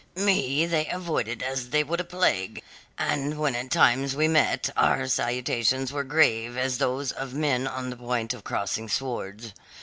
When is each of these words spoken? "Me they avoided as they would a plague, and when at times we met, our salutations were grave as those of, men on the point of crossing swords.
"Me 0.15 0.65
they 0.65 0.87
avoided 0.87 1.43
as 1.43 1.69
they 1.69 1.83
would 1.83 1.99
a 1.99 2.03
plague, 2.03 2.63
and 2.97 3.37
when 3.37 3.55
at 3.55 3.69
times 3.69 4.15
we 4.15 4.27
met, 4.27 4.67
our 4.75 5.05
salutations 5.07 5.93
were 5.93 6.03
grave 6.03 6.57
as 6.57 6.79
those 6.79 7.11
of, 7.11 7.35
men 7.35 7.67
on 7.67 7.91
the 7.91 7.95
point 7.97 8.33
of 8.33 8.43
crossing 8.43 8.87
swords. 8.89 9.53